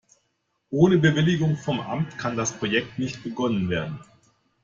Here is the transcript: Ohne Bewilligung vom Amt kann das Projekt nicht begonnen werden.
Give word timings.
Ohne 0.71 0.97
Bewilligung 0.97 1.57
vom 1.57 1.79
Amt 1.79 2.17
kann 2.17 2.35
das 2.35 2.57
Projekt 2.57 2.97
nicht 2.97 3.21
begonnen 3.21 3.69
werden. 3.69 3.99